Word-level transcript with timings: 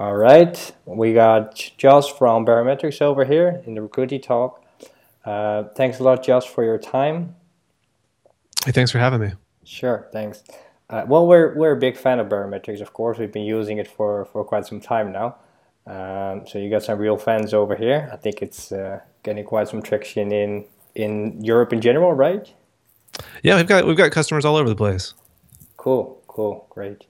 All 0.00 0.16
right, 0.16 0.72
we 0.86 1.12
got 1.12 1.72
Josh 1.76 2.10
from 2.10 2.46
Baremetrics 2.46 3.02
over 3.02 3.22
here 3.22 3.62
in 3.66 3.74
the 3.74 3.82
Recruity 3.82 4.18
Talk. 4.18 4.64
Uh, 5.26 5.64
thanks 5.76 5.98
a 5.98 6.02
lot, 6.02 6.24
Josh, 6.24 6.48
for 6.48 6.64
your 6.64 6.78
time. 6.78 7.36
Hey, 8.64 8.72
thanks 8.72 8.90
for 8.90 8.98
having 8.98 9.20
me. 9.20 9.32
Sure, 9.62 10.08
thanks. 10.10 10.42
Uh, 10.88 11.04
well, 11.06 11.26
we're 11.26 11.54
we're 11.54 11.72
a 11.72 11.76
big 11.76 11.98
fan 11.98 12.18
of 12.18 12.28
Baremetrics, 12.30 12.80
of 12.80 12.94
course. 12.94 13.18
We've 13.18 13.30
been 13.30 13.44
using 13.44 13.76
it 13.76 13.86
for, 13.86 14.24
for 14.32 14.42
quite 14.42 14.64
some 14.64 14.80
time 14.80 15.12
now. 15.12 15.36
Um, 15.86 16.46
so 16.46 16.58
you 16.58 16.70
got 16.70 16.82
some 16.82 16.98
real 16.98 17.18
fans 17.18 17.52
over 17.52 17.76
here. 17.76 18.08
I 18.10 18.16
think 18.16 18.40
it's 18.40 18.72
uh, 18.72 19.00
getting 19.22 19.44
quite 19.44 19.68
some 19.68 19.82
traction 19.82 20.32
in 20.32 20.64
in 20.94 21.44
Europe 21.44 21.74
in 21.74 21.82
general, 21.82 22.14
right? 22.14 22.50
Yeah, 23.42 23.56
we've 23.56 23.66
got 23.66 23.86
we've 23.86 23.98
got 23.98 24.12
customers 24.12 24.46
all 24.46 24.56
over 24.56 24.70
the 24.70 24.74
place. 24.74 25.12
Cool, 25.76 26.22
cool, 26.26 26.66
great. 26.70 27.04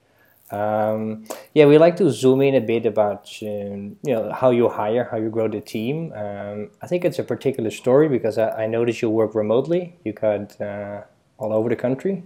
Um, 0.51 1.25
yeah, 1.55 1.67
we 1.67 1.79
like 1.79 1.97
to 1.97 2.11
zoom 2.11 2.41
in 2.41 2.55
a 2.57 2.61
bit 2.61 2.85
about 2.85 3.31
um, 3.43 3.97
you 4.03 4.15
know 4.15 4.33
how 4.33 4.51
you 4.51 4.69
hire, 4.69 5.09
how 5.11 5.17
you 5.17 5.31
grow 5.31 5.49
the 5.49 5.61
team. 5.61 6.13
Um, 6.15 6.71
I 6.83 6.87
think 6.87 7.05
it's 7.05 7.19
a 7.19 7.25
particular 7.25 7.71
story 7.71 8.09
because 8.09 8.37
I, 8.37 8.65
I 8.65 8.67
noticed 8.67 9.01
you 9.01 9.11
work 9.11 9.35
remotely. 9.35 9.97
You 10.05 10.13
got 10.13 10.61
uh, 10.61 11.03
all 11.39 11.53
over 11.53 11.69
the 11.69 11.77
country. 11.77 12.25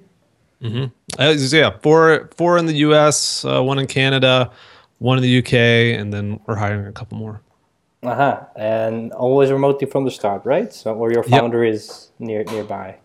Mm-hmm. 0.63 0.85
Uh, 1.19 1.35
yeah, 1.57 1.77
four 1.83 2.31
four 2.37 2.57
in 2.57 2.67
the 2.67 2.77
U.S., 2.89 3.45
uh, 3.45 3.63
one 3.63 3.79
in 3.79 3.87
Canada, 3.87 4.51
one 4.99 5.19
in 5.19 5.23
the 5.23 5.29
U.K., 5.29 5.95
and 5.95 6.13
then 6.13 6.41
we're 6.47 6.57
hiring 6.57 6.87
a 6.87 6.93
couple 6.93 7.19
more. 7.19 7.43
Uh 8.03 8.15
huh. 8.15 8.45
And 8.57 9.13
always 9.13 9.51
remotely 9.51 9.87
from 9.87 10.05
the 10.05 10.11
start, 10.11 10.45
right? 10.45 10.73
So, 10.73 10.95
or 10.95 11.13
your 11.13 11.23
founder 11.23 11.65
yep. 11.65 11.75
is 11.75 12.11
near 12.19 12.45
nearby. 12.45 12.97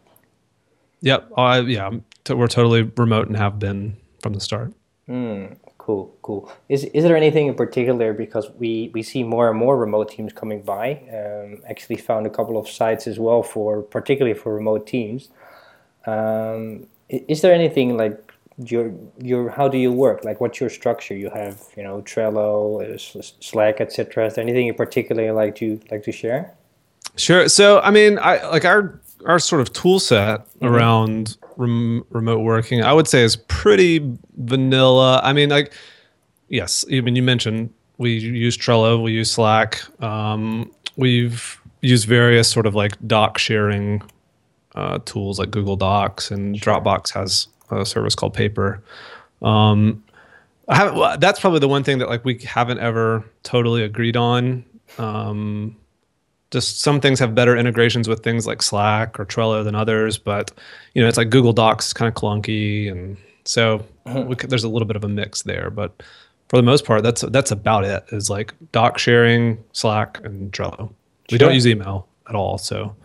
Yep. 1.02 1.31
Uh, 1.38 1.64
yeah. 1.66 1.92
T- 2.23 2.34
we're 2.34 2.48
totally 2.48 2.84
remote 2.84 3.28
and 3.28 3.38
have 3.38 3.59
been 3.59 3.95
from 4.22 4.34
the 4.34 4.42
start. 4.42 4.73
Mm, 5.09 5.58
cool. 5.80 6.16
Cool. 6.22 6.52
Is 6.70 6.84
is 6.86 7.04
there 7.04 7.17
anything 7.17 7.48
in 7.48 7.55
particular 7.55 8.13
because 8.13 8.52
we 8.59 8.91
we 8.94 9.02
see 9.02 9.23
more 9.23 9.50
and 9.50 9.58
more 9.58 9.75
remote 9.75 10.09
teams 10.09 10.31
coming 10.31 10.61
by? 10.61 11.02
Um, 11.11 11.64
actually, 11.67 11.97
found 11.97 12.28
a 12.28 12.30
couple 12.30 12.58
of 12.58 12.70
sites 12.70 13.08
as 13.08 13.17
well 13.19 13.42
for 13.42 13.81
particularly 13.81 14.38
for 14.38 14.53
remote 14.53 14.86
teams. 14.86 15.30
Um, 16.06 16.86
is 17.09 17.42
there 17.42 17.53
anything 17.53 17.97
like 17.97 18.31
your 18.66 18.94
your 19.19 19.50
how 19.50 19.67
do 19.67 19.80
you 19.80 19.92
work? 19.92 20.23
Like 20.23 20.39
what's 20.39 20.59
your 20.59 20.69
structure? 20.69 21.16
You 21.16 21.31
have 21.31 21.64
you 21.75 21.84
know 21.84 22.02
Trello, 22.02 22.84
uh, 22.84 22.97
Slack, 23.39 23.81
etc. 23.81 24.28
Is 24.28 24.36
there 24.36 24.44
anything 24.44 24.67
in 24.67 24.75
particular 24.75 25.23
you 25.23 25.34
like 25.34 25.56
to 25.56 25.80
like 25.89 26.03
to 26.03 26.12
share? 26.12 26.53
Sure. 27.16 27.47
So 27.47 27.80
I 27.80 27.89
mean, 27.89 28.19
I 28.19 28.47
like 28.50 28.66
our 28.66 29.02
our 29.25 29.39
sort 29.39 29.62
of 29.62 29.73
tool 29.73 30.00
set 30.00 30.45
mm-hmm. 30.45 30.66
around 30.66 31.38
rem- 31.58 32.06
remote 32.09 32.39
working. 32.39 32.84
I 32.84 32.94
would 32.94 33.08
say 33.08 33.22
is 33.22 33.36
pretty 33.36 34.17
vanilla. 34.38 35.22
I 35.23 35.34
mean, 35.34 35.50
like 35.50 35.73
yes, 36.50 36.86
I 36.92 37.02
mean 37.02 37.16
you 37.16 37.23
mentioned 37.23 37.73
we 37.97 38.14
use 38.14 38.58
Trello, 38.58 39.02
we 39.02 39.12
use 39.12 39.30
Slack, 39.30 39.81
um, 40.02 40.72
we've 40.95 41.59
used 41.81 42.08
various 42.08 42.50
sort 42.50 42.66
of 42.66 42.75
like 42.75 42.94
doc 43.08 43.38
sharing 43.38 44.02
uh, 44.75 45.00
tools 45.06 45.40
like 45.40 45.52
Google 45.52 45.75
Docs, 45.75 46.31
and 46.31 46.58
sure. 46.58 46.73
Dropbox 46.73 47.14
has 47.14 47.47
a 47.72 47.86
service 47.86 48.16
called 48.16 48.34
Paper. 48.34 48.81
Um, 49.42 50.03
I 50.67 50.75
haven't. 50.75 51.20
That's 51.20 51.40
probably 51.40 51.59
the 51.59 51.67
one 51.67 51.84
thing 51.84 51.97
that 52.00 52.09
like 52.09 52.23
we 52.23 52.38
haven't 52.40 52.80
ever 52.80 53.25
totally 53.44 53.84
agreed 53.84 54.16
on. 54.16 54.64
Um, 54.97 55.75
just 56.52 56.81
some 56.81 57.00
things 57.00 57.19
have 57.19 57.36
better 57.36 57.55
integrations 57.55 58.08
with 58.08 58.23
things 58.23 58.47
like 58.47 58.61
Slack 58.61 59.19
or 59.19 59.25
Trello 59.25 59.64
than 59.64 59.75
others, 59.75 60.17
but 60.17 60.52
you 60.94 61.02
know 61.02 61.08
it's 61.08 61.17
like 61.17 61.30
Google 61.30 61.53
Docs 61.53 61.88
is 61.88 61.94
kind 61.94 62.08
of 62.08 62.16
clunky, 62.16 62.91
and 62.91 63.17
so 63.45 63.86
uh-huh. 64.06 64.22
we, 64.22 64.36
there's 64.36 64.64
a 64.64 64.69
little 64.69 64.88
bit 64.88 64.95
of 64.95 65.03
a 65.03 65.09
mix 65.09 65.44
there. 65.44 65.69
But 65.69 66.02
for 66.47 66.58
the 66.58 66.64
most 66.64 66.86
part, 66.86 67.03
that's 67.03 67.22
that's 67.22 67.52
about 67.52 67.83
it. 67.83 68.03
Is 68.11 68.30
like 68.30 68.53
doc 68.72 68.97
sharing, 68.97 69.64
Slack, 69.73 70.19
and 70.23 70.52
Trello. 70.52 70.78
Sure. 70.78 70.89
We 71.31 71.38
don't 71.38 71.53
use 71.53 71.67
email 71.67 72.08
at 72.28 72.36
all, 72.36 72.58
so 72.58 72.95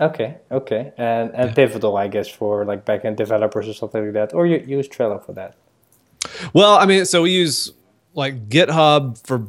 Okay, 0.00 0.36
okay, 0.52 0.92
and 0.96 1.34
and 1.34 1.50
yeah. 1.50 1.54
Pivotal, 1.54 1.96
I 1.96 2.06
guess, 2.06 2.28
for 2.28 2.64
like 2.64 2.84
backend 2.84 3.16
developers 3.16 3.68
or 3.68 3.74
something 3.74 4.04
like 4.04 4.12
that, 4.14 4.32
or 4.32 4.46
you 4.46 4.58
use 4.58 4.88
Trello 4.88 5.24
for 5.24 5.32
that. 5.32 5.56
Well, 6.52 6.78
I 6.78 6.86
mean, 6.86 7.04
so 7.04 7.22
we 7.22 7.32
use 7.32 7.72
like 8.14 8.48
GitHub 8.48 9.18
for. 9.26 9.48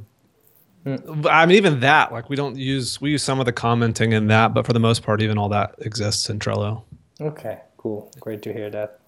Mm. 0.85 1.27
I 1.29 1.45
mean, 1.45 1.57
even 1.57 1.81
that, 1.81 2.11
like, 2.11 2.29
we 2.29 2.35
don't 2.35 2.55
use 2.55 3.01
we 3.01 3.11
use 3.11 3.23
some 3.23 3.39
of 3.39 3.45
the 3.45 3.51
commenting 3.51 4.13
in 4.13 4.27
that, 4.27 4.53
but 4.53 4.65
for 4.65 4.73
the 4.73 4.79
most 4.79 5.03
part, 5.03 5.21
even 5.21 5.37
all 5.37 5.49
that 5.49 5.75
exists 5.79 6.29
in 6.29 6.39
Trello. 6.39 6.83
Okay, 7.19 7.59
cool, 7.77 8.11
great 8.19 8.41
to 8.43 8.53
hear 8.53 8.69
that. 8.69 8.99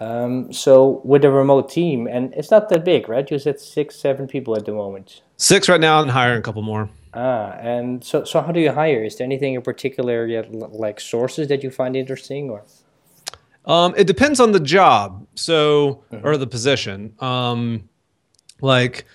Um, 0.00 0.52
so 0.52 1.00
with 1.04 1.24
a 1.24 1.30
remote 1.30 1.70
team, 1.70 2.06
and 2.06 2.32
it's 2.34 2.50
not 2.50 2.68
that 2.68 2.84
big, 2.84 3.08
right? 3.08 3.28
You 3.30 3.38
said 3.38 3.60
six, 3.60 3.96
seven 3.96 4.26
people 4.26 4.56
at 4.56 4.66
the 4.66 4.72
moment. 4.72 5.22
Six 5.36 5.68
right 5.68 5.80
now, 5.80 6.00
and 6.00 6.10
hiring 6.10 6.38
a 6.38 6.42
couple 6.42 6.62
more. 6.62 6.88
Ah, 7.12 7.52
and 7.60 8.02
so 8.02 8.24
so 8.24 8.40
how 8.40 8.50
do 8.52 8.60
you 8.60 8.72
hire? 8.72 9.04
Is 9.04 9.16
there 9.16 9.24
anything 9.24 9.54
in 9.54 9.62
particular 9.62 10.26
yet, 10.26 10.52
like 10.52 11.00
sources 11.00 11.48
that 11.48 11.62
you 11.62 11.70
find 11.70 11.96
interesting, 11.96 12.50
or? 12.50 12.64
Um, 13.66 13.94
it 13.96 14.06
depends 14.06 14.40
on 14.40 14.52
the 14.52 14.60
job, 14.60 15.26
so 15.34 16.02
mm-hmm. 16.12 16.26
or 16.26 16.36
the 16.36 16.46
position. 16.46 17.14
Um, 17.20 17.88
like 18.60 19.06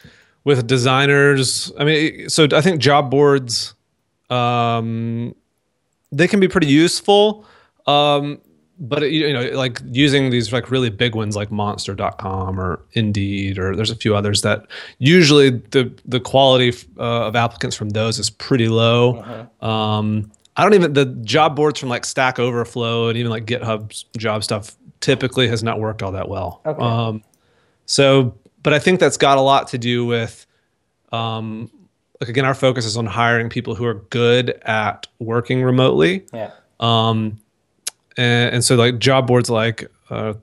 with 0.44 0.68
designers, 0.68 1.72
I 1.78 1.84
mean, 1.84 2.30
so 2.30 2.48
I 2.54 2.62
think 2.62 2.82
job 2.82 3.12
boards, 3.12 3.74
um, 4.30 5.36
they 6.12 6.28
can 6.28 6.40
be 6.40 6.48
pretty 6.48 6.68
useful. 6.68 7.46
Um, 7.86 8.42
but 8.80 9.12
you 9.12 9.34
know 9.34 9.44
like 9.50 9.82
using 9.92 10.30
these 10.30 10.54
like 10.54 10.72
really 10.72 10.90
big 10.90 11.14
ones 11.14 11.36
like 11.36 11.52
monster.com 11.52 12.60
or 12.60 12.82
indeed 12.94 13.60
or 13.60 13.76
there's 13.76 13.92
a 13.92 13.96
few 13.96 14.16
others 14.16 14.42
that 14.42 14.66
usually 15.00 15.50
the 15.50 15.92
the 16.06 16.20
quality 16.20 16.74
uh, 16.98 17.28
of 17.28 17.36
applicants 17.36 17.76
from 17.76 17.90
those 17.90 18.18
is 18.18 18.30
pretty 18.30 18.70
low 18.70 19.18
uh-huh. 19.18 19.68
um, 19.68 20.32
i 20.56 20.64
don't 20.64 20.74
even 20.74 20.94
the 20.94 21.06
job 21.24 21.56
boards 21.56 21.80
from 21.80 21.90
like 21.90 22.06
stack 22.06 22.40
overflow 22.40 23.10
and 23.10 23.18
even 23.18 23.30
like 23.30 23.46
github's 23.46 24.06
job 24.18 24.44
stuff 24.44 24.78
typically 25.02 25.48
has 25.48 25.62
not 25.62 25.80
worked 25.80 26.02
all 26.02 26.12
that 26.12 26.30
well 26.30 26.62
okay. 26.66 26.82
um, 26.82 27.22
so 27.86 28.34
but 28.64 28.74
i 28.74 28.80
think 28.80 29.00
that's 29.00 29.18
got 29.18 29.38
a 29.38 29.42
lot 29.42 29.68
to 29.68 29.78
do 29.78 30.06
with 30.06 30.46
um, 31.12 31.72
like 32.22 32.30
again 32.30 32.46
our 32.46 32.54
focus 32.54 32.86
is 32.86 32.96
on 32.96 33.06
hiring 33.06 33.50
people 33.50 33.74
who 33.74 33.86
are 33.86 33.96
good 33.96 34.52
at 34.64 35.08
working 35.20 35.64
remotely 35.64 36.26
yeah 36.34 36.52
um, 36.80 37.40
and, 38.16 38.56
and 38.56 38.64
so 38.64 38.76
like 38.76 39.00
job 39.00 39.28
boards 39.28 39.50
like 39.50 39.90
uh, 40.10 40.34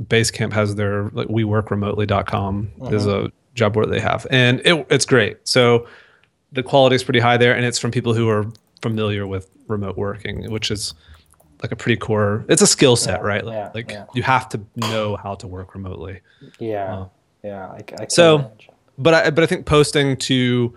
Basecamp 0.00 0.52
has 0.52 0.74
their 0.74 1.04
like 1.10 1.28
WeWorkRemotely.com 1.28 2.72
uh-huh. 2.80 2.94
is 2.94 3.06
a 3.06 3.30
job 3.54 3.74
board 3.74 3.90
they 3.90 4.00
have, 4.00 4.26
and 4.30 4.60
it, 4.64 4.86
it's 4.90 5.04
great. 5.04 5.36
So 5.46 5.86
the 6.52 6.62
quality 6.62 6.96
is 6.96 7.04
pretty 7.04 7.20
high 7.20 7.36
there, 7.36 7.54
and 7.54 7.64
it's 7.64 7.78
from 7.78 7.90
people 7.90 8.14
who 8.14 8.28
are 8.28 8.46
familiar 8.80 9.26
with 9.26 9.50
remote 9.68 9.96
working, 9.96 10.50
which 10.50 10.70
is 10.70 10.94
like 11.62 11.72
a 11.72 11.76
pretty 11.76 11.96
core. 11.96 12.44
It's 12.48 12.62
a 12.62 12.66
skill 12.66 12.96
set, 12.96 13.20
yeah, 13.20 13.26
right? 13.26 13.44
Yeah, 13.44 13.70
like 13.74 13.90
yeah. 13.90 14.06
you 14.14 14.22
have 14.22 14.48
to 14.50 14.60
know 14.76 15.16
how 15.16 15.34
to 15.36 15.46
work 15.46 15.74
remotely. 15.74 16.20
Yeah, 16.58 16.94
uh, 16.94 17.08
yeah. 17.42 17.66
I, 17.66 17.80
I 17.98 18.06
so, 18.08 18.36
imagine. 18.36 18.74
but 18.98 19.14
I 19.14 19.30
but 19.30 19.44
I 19.44 19.46
think 19.46 19.66
posting 19.66 20.16
to 20.18 20.74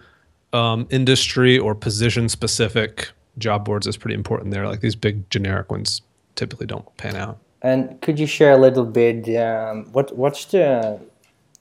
um, 0.54 0.88
industry 0.90 1.58
or 1.60 1.76
position 1.76 2.30
specific 2.30 3.10
job 3.38 3.66
boards 3.66 3.88
is 3.88 3.98
pretty 3.98 4.16
important 4.16 4.52
there. 4.52 4.68
Like 4.68 4.82
these 4.82 4.96
big 4.96 5.30
generic 5.30 5.72
ones 5.72 6.02
typically 6.36 6.66
don't 6.66 6.86
pan 6.98 7.16
out. 7.16 7.40
And 7.62 8.00
could 8.02 8.20
you 8.20 8.28
share 8.28 8.52
a 8.52 8.58
little 8.58 8.86
bit 8.86 9.28
um, 9.38 9.86
what 9.92 10.16
what's 10.16 10.46
the 10.46 11.00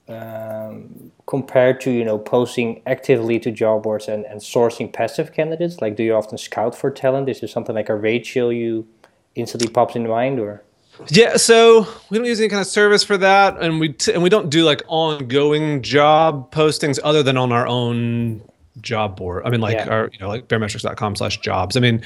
um, 0.07 1.11
compared 1.25 1.81
to 1.81 1.91
you 1.91 2.05
know 2.05 2.17
posting 2.17 2.81
actively 2.85 3.39
to 3.39 3.51
job 3.51 3.83
boards 3.83 4.07
and, 4.07 4.25
and 4.25 4.39
sourcing 4.39 4.91
passive 4.91 5.33
candidates? 5.33 5.81
Like, 5.81 5.95
do 5.95 6.03
you 6.03 6.13
often 6.13 6.37
scout 6.37 6.75
for 6.75 6.91
talent? 6.91 7.29
Is 7.29 7.41
there 7.41 7.49
something 7.49 7.75
like 7.75 7.89
a 7.89 7.95
ratio 7.95 8.49
you 8.49 8.87
instantly 9.33 9.67
pops 9.67 9.95
in 9.95 10.07
mind, 10.07 10.39
or? 10.39 10.63
Yeah, 11.09 11.37
so 11.37 11.87
we 12.09 12.17
don't 12.17 12.27
use 12.27 12.39
any 12.39 12.49
kind 12.49 12.61
of 12.61 12.67
service 12.67 13.03
for 13.03 13.17
that, 13.17 13.61
and 13.61 13.79
we 13.79 13.89
t- 13.89 14.13
and 14.13 14.23
we 14.23 14.29
don't 14.29 14.49
do 14.49 14.63
like 14.63 14.81
ongoing 14.87 15.81
job 15.81 16.53
postings 16.53 16.99
other 17.03 17.23
than 17.23 17.37
on 17.37 17.51
our 17.51 17.67
own 17.67 18.41
job 18.81 19.17
board. 19.17 19.43
I 19.45 19.49
mean, 19.49 19.61
like 19.61 19.75
yeah. 19.75 19.89
our 19.89 20.09
you 20.11 20.19
know 20.19 20.27
like 20.27 20.47
baremetrics.com 20.47 21.15
slash 21.15 21.39
jobs. 21.41 21.75
I 21.75 21.79
mean, 21.79 22.01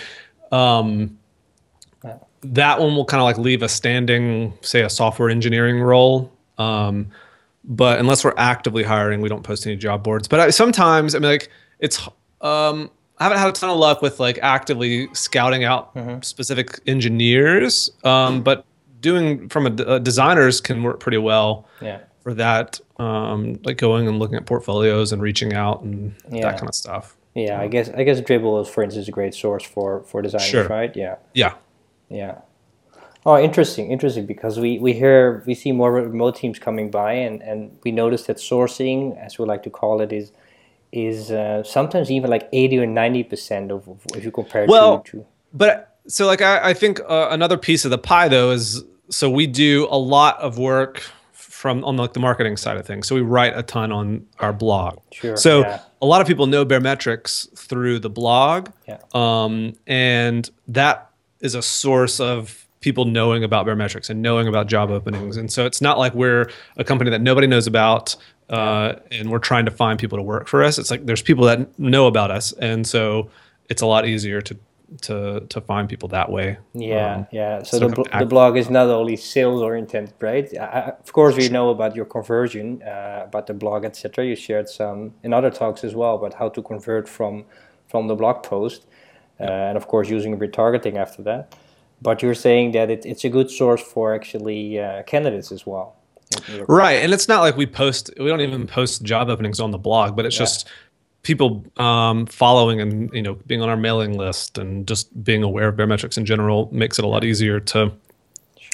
um, 0.51 1.17
that 2.41 2.79
one 2.79 2.95
will 2.95 3.05
kind 3.05 3.21
of 3.21 3.25
like 3.25 3.37
leave 3.37 3.61
a 3.61 3.69
standing, 3.69 4.53
say, 4.61 4.81
a 4.81 4.89
software 4.89 5.29
engineering 5.29 5.81
role. 5.81 6.31
Um, 6.57 7.09
but 7.63 7.99
unless 7.99 8.23
we're 8.23 8.33
actively 8.37 8.83
hiring, 8.83 9.21
we 9.21 9.29
don't 9.29 9.43
post 9.43 9.65
any 9.67 9.75
job 9.75 10.03
boards. 10.03 10.27
But 10.27 10.39
I, 10.39 10.49
sometimes, 10.49 11.15
I 11.15 11.19
mean, 11.19 11.31
like 11.31 11.49
it's, 11.79 11.99
um, 12.41 12.89
I 13.17 13.23
haven't 13.25 13.39
had 13.39 13.49
a 13.49 13.51
ton 13.51 13.69
of 13.69 13.77
luck 13.77 14.01
with 14.01 14.19
like 14.19 14.39
actively 14.41 15.13
scouting 15.13 15.65
out 15.65 15.93
mm-hmm. 15.93 16.21
specific 16.21 16.79
engineers. 16.87 17.91
Um, 18.03 18.41
but 18.41 18.65
doing 18.99 19.49
from 19.49 19.67
a, 19.67 19.71
a, 19.83 19.99
designers 19.99 20.61
can 20.61 20.83
work 20.83 20.99
pretty 20.99 21.17
well. 21.17 21.67
Yeah. 21.81 21.99
For 22.23 22.33
that, 22.33 22.81
um, 22.97 23.59
like 23.63 23.77
going 23.77 24.07
and 24.07 24.19
looking 24.19 24.35
at 24.35 24.45
portfolios 24.45 25.13
and 25.13 25.21
reaching 25.21 25.53
out 25.53 25.81
and 25.81 26.13
yeah. 26.29 26.41
that 26.41 26.57
kind 26.57 26.67
of 26.67 26.75
stuff. 26.75 27.15
Yeah, 27.33 27.61
I 27.61 27.67
guess 27.67 27.89
I 27.89 28.03
guess 28.03 28.19
Dribbble 28.19 28.61
is, 28.61 28.67
for 28.67 28.83
instance, 28.83 29.07
a 29.07 29.11
great 29.11 29.33
source 29.33 29.63
for 29.63 30.03
for 30.03 30.21
designers, 30.21 30.47
sure. 30.47 30.67
right? 30.67 30.93
Yeah. 30.95 31.15
Yeah. 31.33 31.53
Yeah. 32.09 32.39
Oh, 33.25 33.37
interesting, 33.37 33.91
interesting. 33.91 34.25
Because 34.25 34.59
we, 34.59 34.79
we 34.79 34.93
hear 34.93 35.43
we 35.45 35.55
see 35.55 35.71
more 35.71 35.93
remote 35.93 36.35
teams 36.35 36.59
coming 36.59 36.91
by, 36.91 37.13
and, 37.13 37.41
and 37.41 37.77
we 37.83 37.91
notice 37.91 38.23
that 38.23 38.37
sourcing, 38.37 39.17
as 39.17 39.37
we 39.37 39.45
like 39.45 39.63
to 39.63 39.69
call 39.69 40.01
it, 40.01 40.11
is 40.11 40.31
is 40.91 41.31
uh, 41.31 41.63
sometimes 41.63 42.09
even 42.09 42.29
like 42.29 42.49
eighty 42.51 42.79
or 42.79 42.85
ninety 42.85 43.23
percent 43.23 43.71
of, 43.71 43.87
of 43.87 44.01
if 44.15 44.23
you 44.23 44.31
compare 44.31 44.65
well, 44.67 44.99
to, 44.99 45.11
to. 45.11 45.25
But 45.53 45.97
so 46.07 46.25
like 46.25 46.41
I, 46.41 46.69
I 46.69 46.73
think 46.73 46.99
uh, 47.07 47.27
another 47.29 47.57
piece 47.57 47.85
of 47.85 47.91
the 47.91 47.97
pie 47.97 48.27
though 48.27 48.51
is 48.51 48.83
so 49.09 49.29
we 49.29 49.47
do 49.47 49.87
a 49.89 49.97
lot 49.97 50.39
of 50.39 50.57
work 50.57 51.03
from 51.59 51.83
on 51.83 51.97
like 51.97 52.13
the 52.13 52.19
marketing 52.19 52.55
side 52.55 52.77
of 52.77 52.85
things. 52.85 53.07
So 53.07 53.15
we 53.15 53.21
write 53.21 53.57
a 53.57 53.63
ton 53.63 53.91
on 53.91 54.25
our 54.39 54.53
blog. 54.53 54.99
Sure. 55.11 55.35
So 55.35 55.59
yeah. 55.59 55.81
a 56.01 56.05
lot 56.05 56.21
of 56.21 56.27
people 56.27 56.47
know 56.47 56.65
Baremetrics 56.65 57.53
through 57.57 57.99
the 57.99 58.09
blog. 58.09 58.69
Yeah. 58.87 58.99
Um, 59.13 59.73
and 59.85 60.49
that 60.69 61.09
is 61.41 61.55
a 61.55 61.61
source 61.61 62.21
of 62.21 62.65
people 62.79 63.03
knowing 63.03 63.43
about 63.43 63.65
Baremetrics 63.65 64.09
and 64.09 64.21
knowing 64.21 64.47
about 64.47 64.67
job 64.67 64.89
openings. 64.89 65.35
And 65.35 65.51
so 65.51 65.65
it's 65.65 65.81
not 65.81 65.97
like 65.97 66.13
we're 66.13 66.49
a 66.77 66.85
company 66.85 67.09
that 67.11 67.21
nobody 67.21 67.45
knows 67.45 67.67
about 67.67 68.15
uh, 68.49 68.93
and 69.11 69.29
we're 69.29 69.39
trying 69.39 69.65
to 69.65 69.71
find 69.71 69.99
people 69.99 70.17
to 70.17 70.23
work 70.23 70.47
for 70.47 70.63
us. 70.63 70.77
It's 70.77 70.89
like 70.89 71.05
there's 71.05 71.21
people 71.21 71.43
that 71.45 71.77
know 71.77 72.07
about 72.07 72.31
us. 72.31 72.53
And 72.53 72.87
so 72.87 73.29
it's 73.69 73.81
a 73.81 73.85
lot 73.85 74.07
easier 74.07 74.41
to 74.41 74.57
to 75.01 75.41
to 75.49 75.61
find 75.61 75.87
people 75.89 76.09
that 76.09 76.29
way. 76.31 76.57
Yeah, 76.73 77.15
Um, 77.15 77.27
yeah. 77.31 77.63
So 77.63 77.77
so 77.77 77.87
the, 77.87 77.95
bl- 77.95 78.17
the 78.19 78.25
blog 78.25 78.57
is 78.57 78.69
not 78.69 78.87
only 78.87 79.15
sales 79.15 79.61
oriented, 79.61 80.13
right? 80.19 80.47
I, 80.57 80.93
of 80.99 81.11
course, 81.13 81.35
we 81.35 81.49
know 81.49 81.69
about 81.69 81.95
your 81.95 82.05
conversion, 82.05 82.81
uh, 82.83 83.23
about 83.25 83.47
the 83.47 83.53
blog, 83.53 83.85
etc. 83.85 84.25
You 84.25 84.35
shared 84.35 84.69
some 84.69 85.13
in 85.23 85.33
other 85.33 85.51
talks 85.51 85.83
as 85.83 85.93
well 85.95 86.15
about 86.15 86.33
how 86.33 86.49
to 86.49 86.61
convert 86.61 87.07
from 87.07 87.45
from 87.87 88.07
the 88.07 88.15
blog 88.15 88.43
post, 88.43 88.85
uh, 89.39 89.43
and 89.43 89.77
of 89.77 89.87
course 89.87 90.09
using 90.09 90.37
retargeting 90.39 90.95
after 90.97 91.23
that. 91.23 91.55
But 92.01 92.21
you're 92.21 92.35
saying 92.35 92.71
that 92.71 92.89
it, 92.89 93.05
it's 93.05 93.23
a 93.25 93.29
good 93.29 93.51
source 93.51 93.81
for 93.81 94.13
actually 94.15 94.79
uh, 94.79 95.03
candidates 95.03 95.51
as 95.51 95.65
well. 95.65 95.95
Right. 96.67 97.03
And 97.03 97.13
it's 97.13 97.27
not 97.27 97.41
like 97.41 97.57
we 97.57 97.65
post, 97.65 98.11
we 98.19 98.27
don't 98.27 98.41
even 98.41 98.67
post 98.67 99.03
job 99.03 99.29
openings 99.29 99.59
on 99.59 99.71
the 99.71 99.77
blog, 99.77 100.15
but 100.15 100.25
it's 100.25 100.37
just 100.37 100.67
people 101.21 101.65
um, 101.77 102.25
following 102.25 102.79
and, 102.79 103.13
you 103.13 103.21
know, 103.21 103.33
being 103.45 103.61
on 103.61 103.69
our 103.69 103.77
mailing 103.77 104.17
list 104.17 104.57
and 104.57 104.87
just 104.87 105.23
being 105.23 105.43
aware 105.43 105.67
of 105.67 105.75
Baremetrics 105.75 106.17
in 106.17 106.25
general 106.25 106.69
makes 106.71 106.97
it 106.97 107.05
a 107.05 107.07
lot 107.07 107.23
easier 107.23 107.59
to, 107.59 107.91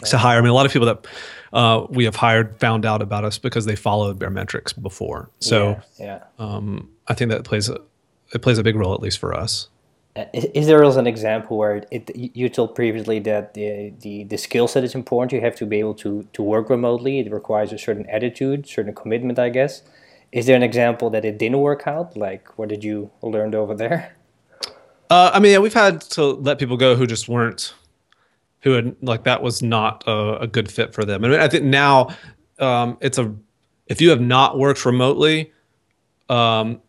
to 0.05 0.17
hire. 0.17 0.37
I 0.37 0.41
mean, 0.41 0.51
a 0.51 0.53
lot 0.53 0.65
of 0.65 0.71
people 0.71 0.85
that 0.87 1.07
uh, 1.53 1.87
we 1.89 2.05
have 2.05 2.15
hired 2.15 2.59
found 2.59 2.85
out 2.85 3.01
about 3.01 3.23
us 3.25 3.37
because 3.39 3.65
they 3.65 3.75
followed 3.75 4.19
Baremetrics 4.19 4.79
before. 4.79 5.29
So 5.39 5.81
yeah. 5.97 6.23
um, 6.37 6.89
I 7.07 7.13
think 7.13 7.31
that 7.31 7.43
plays 7.43 7.67
a, 7.67 7.79
it 8.33 8.41
plays 8.41 8.57
a 8.57 8.63
big 8.63 8.75
role, 8.75 8.93
at 8.93 9.01
least 9.01 9.17
for 9.17 9.33
us. 9.33 9.69
Uh, 10.15 10.25
Is, 10.33 10.45
is 10.53 10.67
there 10.67 10.83
also 10.83 10.99
an 10.99 11.07
example 11.07 11.57
where 11.57 11.83
it, 11.91 12.09
you 12.15 12.47
told 12.47 12.73
previously 12.75 13.19
that 13.19 13.53
the, 13.53 13.93
the, 13.99 14.23
the 14.23 14.37
skill 14.37 14.67
set 14.67 14.83
is 14.83 14.95
important? 14.95 15.33
You 15.33 15.41
have 15.41 15.55
to 15.57 15.65
be 15.65 15.79
able 15.79 15.95
to, 15.95 16.27
to 16.33 16.41
work 16.43 16.69
remotely. 16.69 17.19
It 17.19 17.31
requires 17.31 17.73
a 17.73 17.77
certain 17.77 18.05
attitude, 18.09 18.67
certain 18.67 18.93
commitment, 18.93 19.39
I 19.39 19.49
guess. 19.49 19.81
Is 20.31 20.45
there 20.45 20.55
an 20.55 20.63
example 20.63 21.09
that 21.11 21.23
it 21.25 21.37
didn't 21.37 21.59
work 21.59 21.87
out? 21.87 22.15
Like, 22.17 22.57
what 22.57 22.69
did 22.69 22.83
you 22.83 23.09
learn 23.21 23.55
over 23.55 23.75
there? 23.75 24.15
Uh, 25.09 25.31
I 25.33 25.39
mean, 25.39 25.51
yeah, 25.51 25.59
we've 25.59 25.73
had 25.73 26.01
to 26.01 26.23
let 26.23 26.59
people 26.59 26.77
go 26.77 26.95
who 26.95 27.05
just 27.05 27.29
weren't, 27.29 27.73
who 28.61 28.71
had 28.71 28.95
like 29.01 29.23
that 29.23 29.41
was 29.41 29.61
not 29.61 30.03
a, 30.07 30.41
a 30.41 30.47
good 30.47 30.71
fit 30.71 30.93
for 30.93 31.05
them. 31.05 31.23
I 31.23 31.27
mean, 31.27 31.39
I 31.39 31.47
think 31.47 31.63
now 31.63 32.15
um, 32.59 32.97
it's 33.01 33.17
a 33.17 33.33
if 33.87 34.01
you 34.01 34.09
have 34.09 34.21
not 34.21 34.57
worked 34.57 34.85
remotely, 34.85 35.51
um, 36.29 36.81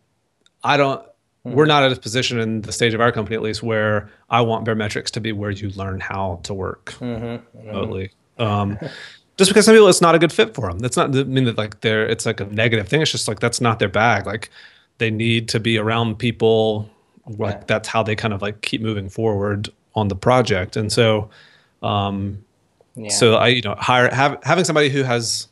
I 0.64 0.76
don't. 0.76 1.04
We're 1.44 1.66
not 1.66 1.84
at 1.84 1.92
a 1.92 2.00
position 2.00 2.40
in 2.40 2.62
the 2.62 2.72
stage 2.72 2.92
of 2.92 3.00
our 3.00 3.12
company, 3.12 3.36
at 3.36 3.42
least, 3.42 3.62
where 3.62 4.10
I 4.28 4.40
want 4.40 4.66
Baremetrics 4.66 5.10
to 5.10 5.20
be 5.20 5.30
where 5.30 5.50
you 5.50 5.70
learn 5.70 6.00
how 6.00 6.40
to 6.42 6.52
work 6.52 6.94
remotely. 7.00 8.10
Um, 8.38 8.76
just 9.36 9.50
because 9.50 9.64
some 9.64 9.74
people 9.74 9.88
it's 9.88 10.00
not 10.00 10.14
a 10.14 10.18
good 10.18 10.32
fit 10.32 10.54
for 10.54 10.68
them. 10.68 10.78
That's 10.78 10.96
not 10.96 11.14
I 11.14 11.24
mean 11.24 11.44
that 11.44 11.58
like 11.58 11.80
they're 11.80 12.06
it's 12.06 12.26
like 12.26 12.40
a 12.40 12.46
negative 12.46 12.88
thing. 12.88 13.02
It's 13.02 13.10
just 13.12 13.28
like 13.28 13.40
that's 13.40 13.60
not 13.60 13.78
their 13.78 13.88
bag. 13.88 14.26
Like 14.26 14.50
they 14.98 15.10
need 15.10 15.48
to 15.50 15.60
be 15.60 15.78
around 15.78 16.18
people. 16.18 16.88
Like 17.26 17.54
Yeah. 17.56 17.62
that's 17.66 17.88
how 17.88 18.02
they 18.02 18.16
kind 18.16 18.32
of 18.32 18.40
like 18.42 18.60
keep 18.62 18.80
moving 18.80 19.08
forward 19.08 19.68
on 19.94 20.08
the 20.08 20.16
project. 20.16 20.76
And 20.76 20.92
so, 20.92 21.28
um, 21.82 22.44
Yeah. 22.94 23.08
so 23.10 23.34
I 23.34 23.48
you 23.48 23.62
know 23.62 23.74
hire 23.78 24.12
have, 24.14 24.38
having 24.42 24.64
somebody 24.64 24.88
who 24.90 25.02
has 25.02 25.48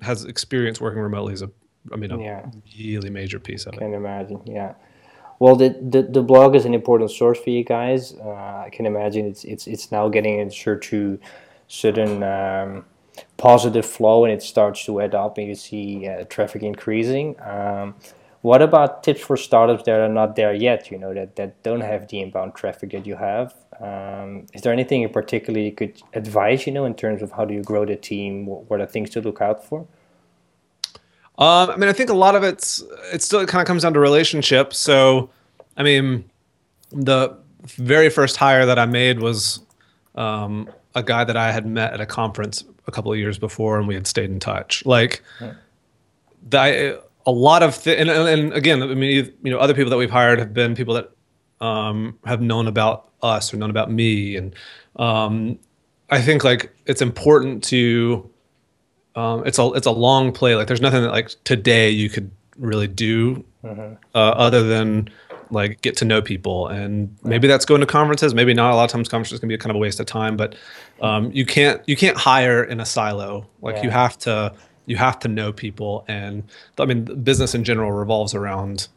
has 0.00 0.24
experience 0.24 0.80
working 0.80 1.00
remotely 1.00 1.32
is 1.34 1.42
a 1.42 1.50
I 1.92 1.96
mean 1.96 2.10
a 2.12 2.18
Yeah. 2.18 2.46
really 2.78 3.10
major 3.10 3.38
piece 3.38 3.66
of 3.66 3.74
it. 3.74 3.78
can 3.80 3.94
imagine. 3.94 4.40
Yeah. 4.46 4.74
Well, 5.38 5.56
the, 5.56 5.70
the, 5.70 6.02
the 6.04 6.22
blog 6.22 6.54
is 6.54 6.64
an 6.66 6.72
important 6.72 7.10
source 7.10 7.36
for 7.40 7.50
you 7.50 7.64
guys. 7.64 8.14
Uh, 8.14 8.30
I 8.66 8.70
can 8.72 8.86
imagine 8.86 9.26
it's 9.26 9.42
it's 9.44 9.66
it's 9.66 9.90
now 9.90 10.08
getting 10.08 10.38
into 10.38 10.76
to 10.78 11.18
certain 11.66 12.22
um, 12.22 12.84
positive 13.36 13.86
flow, 13.86 14.24
and 14.24 14.32
it 14.32 14.42
starts 14.42 14.84
to 14.86 15.00
add 15.00 15.14
up, 15.14 15.38
and 15.38 15.48
you 15.48 15.54
see 15.54 16.08
uh, 16.08 16.24
traffic 16.24 16.62
increasing. 16.62 17.36
Um, 17.40 17.94
what 18.42 18.60
about 18.60 19.04
tips 19.04 19.20
for 19.20 19.36
startups 19.36 19.84
that 19.84 20.00
are 20.00 20.08
not 20.08 20.34
there 20.36 20.52
yet? 20.52 20.90
You 20.90 20.98
know 20.98 21.14
that 21.14 21.36
that 21.36 21.62
don't 21.62 21.80
have 21.80 22.08
the 22.08 22.20
inbound 22.20 22.54
traffic 22.54 22.90
that 22.90 23.06
you 23.06 23.16
have. 23.16 23.54
Um, 23.80 24.46
is 24.52 24.62
there 24.62 24.72
anything 24.72 25.02
in 25.02 25.10
particular 25.10 25.58
you 25.60 25.72
could 25.72 26.00
advise? 26.12 26.66
You 26.66 26.72
know, 26.72 26.84
in 26.84 26.94
terms 26.94 27.22
of 27.22 27.32
how 27.32 27.44
do 27.44 27.54
you 27.54 27.62
grow 27.62 27.84
the 27.84 27.96
team? 27.96 28.46
What, 28.46 28.68
what 28.68 28.80
are 28.80 28.86
things 28.86 29.10
to 29.10 29.20
look 29.20 29.40
out 29.40 29.64
for? 29.64 29.86
Um, 31.38 31.70
I 31.70 31.76
mean, 31.76 31.88
I 31.88 31.92
think 31.92 32.10
a 32.10 32.14
lot 32.14 32.34
of 32.34 32.42
it's 32.42 32.82
it 33.12 33.22
still 33.22 33.46
kind 33.46 33.62
of 33.62 33.66
comes 33.66 33.82
down 33.82 33.94
to 33.94 34.00
relationships. 34.00 34.78
So, 34.78 35.30
I 35.76 35.82
mean, 35.82 36.24
the 36.90 37.36
very 37.64 38.10
first 38.10 38.36
hire 38.36 38.66
that 38.66 38.78
I 38.78 38.86
made 38.86 39.20
was 39.20 39.60
um, 40.14 40.68
a 40.94 41.02
guy 41.02 41.24
that 41.24 41.36
I 41.36 41.52
had 41.52 41.66
met 41.66 41.92
at 41.92 42.00
a 42.00 42.06
conference 42.06 42.64
a 42.86 42.90
couple 42.90 43.12
of 43.12 43.18
years 43.18 43.38
before, 43.38 43.78
and 43.78 43.86
we 43.88 43.94
had 43.94 44.06
stayed 44.06 44.30
in 44.30 44.40
touch. 44.40 44.84
Like, 44.84 45.22
the, 46.48 46.58
I, 46.58 46.98
a 47.26 47.30
lot 47.30 47.62
of 47.62 47.82
th- 47.82 47.98
and, 47.98 48.10
and 48.10 48.52
again, 48.52 48.82
I 48.82 48.86
mean, 48.94 49.32
you 49.42 49.50
know, 49.50 49.58
other 49.58 49.74
people 49.74 49.90
that 49.90 49.96
we've 49.96 50.10
hired 50.10 50.38
have 50.38 50.52
been 50.52 50.74
people 50.74 50.94
that 50.94 51.10
um, 51.60 52.18
have 52.24 52.40
known 52.40 52.66
about 52.66 53.08
us 53.22 53.54
or 53.54 53.56
known 53.56 53.70
about 53.70 53.90
me, 53.90 54.36
and 54.36 54.54
um, 54.96 55.58
I 56.10 56.20
think 56.20 56.44
like 56.44 56.74
it's 56.86 57.00
important 57.00 57.62
to 57.64 58.28
um, 59.14 59.46
it's 59.46 59.58
a 59.58 59.72
it's 59.72 59.86
a 59.86 59.92
long 59.92 60.32
play. 60.32 60.56
Like 60.56 60.66
there's 60.66 60.80
nothing 60.80 61.02
that 61.02 61.10
like 61.10 61.30
today 61.44 61.90
you 61.90 62.08
could 62.10 62.30
really 62.58 62.88
do 62.88 63.44
uh, 64.14 64.18
other 64.18 64.62
than 64.62 65.08
like 65.52 65.80
get 65.82 65.96
to 65.98 66.04
know 66.04 66.20
people, 66.22 66.66
and 66.68 67.16
maybe 67.22 67.46
that's 67.46 67.64
going 67.64 67.80
to 67.80 67.86
conferences. 67.86 68.34
Maybe 68.34 68.54
not. 68.54 68.72
A 68.72 68.74
lot 68.76 68.84
of 68.84 68.90
times 68.90 69.08
conferences 69.08 69.38
can 69.38 69.48
be 69.48 69.56
kind 69.58 69.70
of 69.70 69.76
a 69.76 69.78
waste 69.78 70.00
of 70.00 70.06
time, 70.06 70.36
but 70.36 70.54
um, 71.00 71.30
you 71.32 71.46
can't 71.46 71.80
you 71.86 71.96
can't 71.96 72.16
hire 72.16 72.64
in 72.64 72.80
a 72.80 72.86
silo. 72.86 73.46
Like 73.60 73.82
you 73.84 73.90
have 73.90 74.18
to 74.20 74.52
you 74.86 74.96
have 74.96 75.18
to 75.20 75.28
know 75.28 75.52
people, 75.52 76.04
and 76.08 76.42
I 76.78 76.84
mean 76.86 77.04
business 77.22 77.54
in 77.54 77.62
general 77.64 77.92
revolves 77.92 78.34
around 78.34 78.88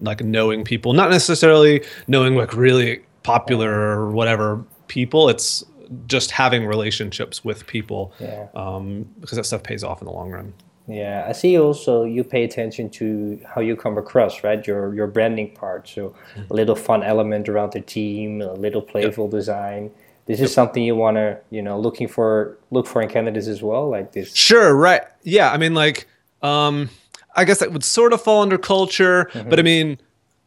like 0.00 0.22
knowing 0.24 0.64
people, 0.64 0.92
not 0.92 1.10
necessarily 1.10 1.84
knowing 2.08 2.34
like 2.36 2.54
really 2.56 3.02
popular 3.22 3.70
or 3.72 4.10
whatever 4.10 4.64
people. 4.88 5.28
It's 5.28 5.64
just 6.06 6.30
having 6.30 6.64
relationships 6.66 7.44
with 7.44 7.66
people 7.66 8.12
Yeah. 8.18 8.46
um, 8.54 9.06
because 9.20 9.36
that 9.36 9.44
stuff 9.44 9.62
pays 9.62 9.84
off 9.84 10.00
in 10.00 10.06
the 10.06 10.12
long 10.12 10.30
run. 10.30 10.54
Yeah, 10.86 11.24
I 11.26 11.32
see 11.32 11.58
also 11.58 12.04
you 12.04 12.24
pay 12.24 12.44
attention 12.44 12.90
to 12.90 13.40
how 13.46 13.62
you 13.62 13.74
come 13.74 13.96
across, 13.96 14.44
right? 14.44 14.64
Your 14.66 14.94
your 14.94 15.06
branding 15.06 15.54
part. 15.54 15.88
So 15.88 16.14
a 16.50 16.54
little 16.54 16.76
fun 16.76 17.02
element 17.02 17.48
around 17.48 17.72
the 17.72 17.80
team, 17.80 18.42
a 18.42 18.52
little 18.52 18.82
playful 18.82 19.28
design. 19.28 19.90
This 20.26 20.40
is 20.40 20.52
something 20.52 20.82
you 20.82 20.96
want 20.96 21.16
to, 21.16 21.38
you 21.50 21.62
know, 21.62 21.78
looking 21.78 22.08
for 22.08 22.58
look 22.70 22.86
for 22.86 23.00
in 23.00 23.08
candidates 23.08 23.46
as 23.46 23.62
well, 23.62 23.88
like 23.88 24.12
this. 24.12 24.34
Sure, 24.34 24.74
right. 24.74 25.02
Yeah, 25.22 25.50
I 25.50 25.56
mean, 25.56 25.74
like, 25.74 26.06
um, 26.42 26.90
I 27.34 27.44
guess 27.44 27.58
that 27.58 27.72
would 27.72 27.84
sort 27.84 28.12
of 28.12 28.22
fall 28.22 28.42
under 28.42 28.58
culture, 28.58 29.30
but 29.48 29.58
I 29.58 29.62
mean, 29.62 29.98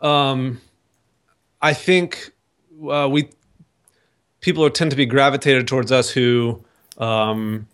um, 0.01 0.61
I 1.61 1.73
think 1.73 2.31
uh, 2.89 3.07
we 3.09 3.29
people 4.39 4.63
are, 4.63 4.69
tend 4.69 4.91
to 4.91 4.97
be 4.97 5.05
gravitated 5.05 5.67
towards 5.67 5.91
us 5.91 6.09
who 6.11 6.63
um, 6.97 7.67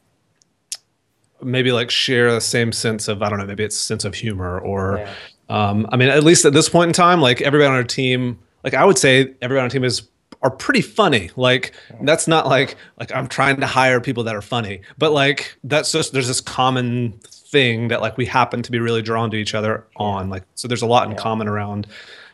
maybe 1.44 1.72
like 1.72 1.90
share 1.92 2.32
the 2.32 2.42
same 2.42 2.72
sense 2.72 3.08
of 3.08 3.22
I 3.22 3.30
don't 3.30 3.40
know, 3.40 3.46
maybe 3.46 3.64
it's 3.64 3.78
sense 3.78 4.06
of 4.06 4.16
humor 4.16 4.60
or 4.60 4.98
Yeah. 5.00 5.14
um, 5.50 5.88
I 5.92 5.98
mean, 5.98 6.10
at 6.10 6.24
least 6.24 6.46
at 6.46 6.54
this 6.54 6.70
point 6.70 6.90
in 6.90 6.94
time, 6.94 7.22
like 7.22 7.42
everybody 7.42 7.68
on 7.68 7.76
our 7.76 7.84
team, 7.84 8.40
like 8.64 8.74
I 8.74 8.86
would 8.86 8.98
say 8.98 9.34
everybody 9.42 9.60
on 9.60 9.64
our 9.66 9.70
team 9.70 9.84
is 9.84 10.08
are 10.42 10.52
pretty 10.52 10.82
funny. 10.82 11.32
Like 11.38 11.74
that's 12.02 12.28
not 12.28 12.48
like 12.48 12.76
like 13.00 13.14
I'm 13.16 13.28
trying 13.28 13.60
to 13.62 13.68
hire 13.68 14.02
people 14.02 14.24
that 14.26 14.36
are 14.36 14.42
funny, 14.42 14.82
but 14.98 15.12
like 15.12 15.58
that's 15.64 15.92
just 15.92 16.12
there's 16.14 16.28
this 16.28 16.42
common 16.42 17.14
thing 17.30 17.88
that 17.90 18.02
like 18.02 18.18
we 18.18 18.26
happen 18.26 18.62
to 18.64 18.72
be 18.72 18.80
really 18.80 19.02
drawn 19.02 19.30
to 19.32 19.38
each 19.38 19.54
other 19.56 19.86
on. 19.96 20.30
Like 20.30 20.44
so 20.56 20.68
there's 20.68 20.82
a 20.82 20.88
lot 20.88 21.10
in 21.10 21.16
common 21.16 21.48
around 21.48 21.88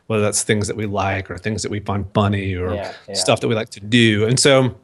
whether 0.07 0.23
that's 0.23 0.41
things 0.41 0.67
that 0.67 0.75
we 0.75 0.87
like 0.87 1.29
or 1.29 1.37
things 1.37 1.61
that 1.61 1.69
we 1.69 1.79
find 1.81 2.03
funny 2.15 2.55
or 2.55 2.73
Yeah, 2.73 2.93
yeah. 3.07 3.13
stuff 3.13 3.41
that 3.41 3.47
we 3.47 3.53
like 3.53 3.69
to 3.71 3.79
do. 3.79 4.25
And 4.25 4.39
so 4.39 4.75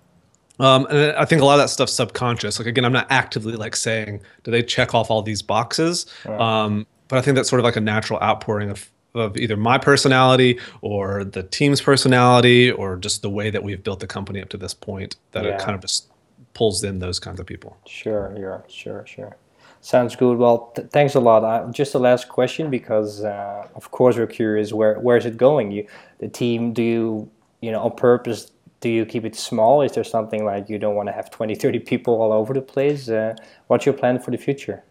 um, 0.60 0.86
and 0.90 1.16
I 1.18 1.26
think 1.26 1.42
a 1.42 1.46
lot 1.46 1.54
of 1.56 1.60
that 1.60 1.70
stuff's 1.70 1.94
subconscious. 1.94 2.60
Like 2.60 2.68
again, 2.68 2.86
I'm 2.86 2.94
not 2.94 3.08
actively 3.10 3.56
like 3.56 3.76
saying, 3.76 4.22
do 4.44 4.52
they 4.52 4.64
check 4.64 4.94
off 4.94 5.10
all 5.12 5.22
these 5.22 5.42
boxes? 5.42 6.06
Um, 6.28 6.86
but 7.08 7.18
I 7.20 7.22
think 7.22 7.36
that's 7.36 7.50
sort 7.50 7.60
of 7.60 7.64
like 7.64 7.76
a 7.76 7.82
natural 7.82 8.20
outpouring 8.22 8.70
of 8.70 8.90
of 9.14 9.38
either 9.38 9.56
my 9.56 9.78
personality 9.78 10.60
or 10.82 11.24
the 11.24 11.42
team's 11.44 11.80
personality 11.82 12.70
or 12.70 12.98
just 12.98 13.22
the 13.22 13.30
way 13.30 13.50
that 13.50 13.64
we've 13.64 13.82
built 13.82 14.02
the 14.02 14.08
company 14.08 14.42
up 14.42 14.50
to 14.50 14.58
this 14.58 14.74
point 14.74 15.16
that 15.32 15.46
Yeah. 15.46 15.52
it 15.52 15.60
kind 15.62 15.74
of 15.74 15.80
just 15.80 16.08
pulls 16.54 16.84
in 16.84 17.00
those 17.00 17.18
kinds 17.18 17.40
of 17.40 17.46
people. 17.46 17.78
Sure, 17.88 18.36
yeah, 18.38 18.60
sure, 18.68 19.06
sure. 19.08 19.38
Sounds 19.80 20.16
good. 20.18 20.38
Well, 20.38 20.72
th- 20.76 20.90
thanks 20.90 21.16
a 21.16 21.20
lot. 21.22 21.44
Uh, 21.46 21.72
just 21.72 21.94
a 21.96 22.00
last 22.00 22.28
question, 22.28 22.70
because 22.70 23.24
uh, 23.24 23.68
of 23.76 23.92
course 23.92 24.18
we're 24.18 24.28
curious. 24.28 24.74
Where 24.74 25.00
where 25.00 25.16
is 25.16 25.26
it 25.26 25.38
going? 25.38 25.72
You, 25.72 25.88
the 26.20 26.28
team. 26.28 26.74
Do 26.74 26.82
you 26.84 27.30
you 27.62 27.72
know 27.72 27.82
on 27.84 27.92
purpose? 27.96 28.52
Do 28.82 28.90
you 28.90 29.06
keep 29.06 29.26
it 29.26 29.36
small? 29.36 29.82
Is 29.82 29.94
there 29.94 30.04
something 30.04 30.46
like 30.46 30.70
you 30.70 30.78
don't 30.78 30.96
want 30.96 31.08
to 31.08 31.14
have 31.14 31.32
20, 31.32 31.56
30 31.56 31.80
people 31.80 32.22
all 32.22 32.32
over 32.32 32.54
the 32.54 32.62
place? 32.62 33.10
Uh, 33.10 33.36
what's 33.68 33.86
your 33.86 33.94
plan 33.94 34.20
for 34.20 34.32
the 34.32 34.38
future? 34.38 34.84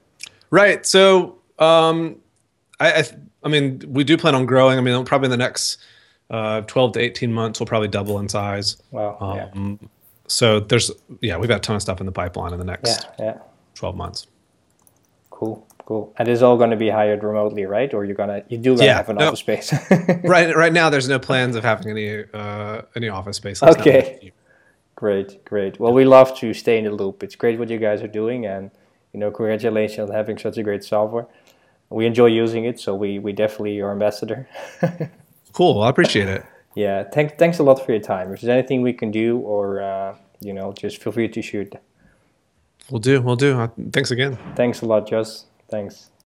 Right. 0.50 0.84
So, 0.84 1.38
um, 1.58 2.16
I, 2.80 2.92
I, 2.92 3.04
I 3.44 3.48
mean, 3.48 3.82
we 3.86 4.04
do 4.04 4.16
plan 4.16 4.34
on 4.34 4.46
growing. 4.46 4.78
I 4.78 4.80
mean, 4.80 5.04
probably 5.04 5.26
in 5.26 5.30
the 5.30 5.36
next 5.36 5.78
uh, 6.30 6.62
12 6.62 6.92
to 6.92 7.00
18 7.00 7.32
months, 7.32 7.60
we'll 7.60 7.66
probably 7.66 7.88
double 7.88 8.18
in 8.18 8.28
size. 8.28 8.76
Wow. 8.90 9.18
Um, 9.20 9.78
yeah. 9.80 9.88
So 10.26 10.60
there's, 10.60 10.90
yeah, 11.20 11.36
we've 11.36 11.48
got 11.48 11.56
a 11.56 11.60
ton 11.60 11.76
of 11.76 11.82
stuff 11.82 12.00
in 12.00 12.06
the 12.06 12.12
pipeline 12.12 12.52
in 12.52 12.58
the 12.58 12.64
next 12.64 13.06
yeah, 13.18 13.24
yeah. 13.26 13.38
12 13.74 13.96
months. 13.96 14.26
Cool, 15.30 15.66
cool. 15.86 16.14
And 16.18 16.28
it's 16.28 16.42
all 16.42 16.56
going 16.56 16.70
to 16.70 16.76
be 16.76 16.88
hired 16.90 17.22
remotely, 17.22 17.66
right? 17.66 17.92
Or 17.92 18.04
you're 18.04 18.14
gonna 18.14 18.42
you 18.48 18.58
do 18.58 18.74
gonna 18.74 18.86
yeah, 18.86 18.96
have 18.96 19.08
an 19.08 19.16
no, 19.16 19.28
office 19.28 19.40
space? 19.40 19.72
right, 20.24 20.54
right 20.54 20.72
now 20.72 20.90
there's 20.90 21.08
no 21.08 21.18
plans 21.18 21.56
of 21.56 21.64
having 21.64 21.90
any 21.90 22.24
uh, 22.32 22.82
any 22.96 23.08
office 23.08 23.36
space. 23.36 23.62
okay, 23.62 24.32
great, 24.94 25.44
great. 25.44 25.78
Well, 25.78 25.92
we 25.92 26.04
love 26.04 26.36
to 26.38 26.54
stay 26.54 26.78
in 26.78 26.84
the 26.84 26.90
loop. 26.90 27.22
It's 27.22 27.36
great 27.36 27.58
what 27.58 27.68
you 27.68 27.78
guys 27.78 28.02
are 28.02 28.08
doing, 28.08 28.46
and 28.46 28.70
you 29.12 29.20
know, 29.20 29.30
congratulations 29.30 30.10
on 30.10 30.14
having 30.14 30.38
such 30.38 30.58
a 30.58 30.62
great 30.62 30.84
software. 30.84 31.26
We 31.90 32.06
enjoy 32.06 32.26
using 32.26 32.64
it, 32.64 32.80
so 32.80 32.94
we 32.94 33.18
we 33.18 33.32
definitely 33.32 33.80
are 33.80 33.92
ambassador. 33.92 34.48
cool, 35.52 35.82
I 35.82 35.90
appreciate 35.90 36.28
it. 36.28 36.44
Yeah, 36.74 37.04
thanks 37.04 37.34
thanks 37.38 37.58
a 37.58 37.62
lot 37.62 37.84
for 37.84 37.92
your 37.92 38.00
time. 38.00 38.32
If 38.32 38.40
there's 38.40 38.48
anything 38.50 38.82
we 38.82 38.92
can 38.92 39.10
do, 39.10 39.38
or 39.38 39.82
uh, 39.82 40.16
you 40.40 40.52
know, 40.52 40.72
just 40.72 41.02
feel 41.02 41.12
free 41.12 41.28
to 41.28 41.42
shoot. 41.42 41.74
We'll 42.90 43.00
do. 43.00 43.22
We'll 43.22 43.36
do. 43.36 43.70
Thanks 43.92 44.10
again. 44.10 44.36
Thanks 44.56 44.82
a 44.82 44.86
lot, 44.86 45.08
Joss. 45.08 45.46
Thanks. 45.74 46.13